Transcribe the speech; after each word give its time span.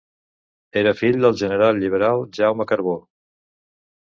Era 0.81 0.93
fill 1.01 1.19
del 1.25 1.37
general 1.41 1.83
liberal 1.83 2.25
Jaume 2.39 2.67
Carbó. 2.73 2.97